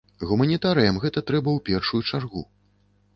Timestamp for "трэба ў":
1.27-1.65